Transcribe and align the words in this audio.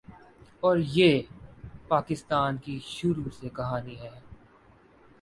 اور 0.63 0.77
یہ 0.77 1.21
پاکستان 1.87 2.57
کی 2.57 2.79
شروع 2.85 3.29
سے 3.39 3.49
کہانی 3.49 3.99
ہے۔ 3.99 4.19